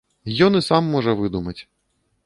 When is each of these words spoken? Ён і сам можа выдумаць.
Ён 0.45 0.57
і 0.59 0.63
сам 0.69 0.89
можа 0.95 1.15
выдумаць. 1.23 1.59